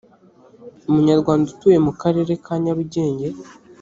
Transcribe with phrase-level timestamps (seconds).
[0.89, 3.27] umunyarwanda utuye mu karere ka nyarugenge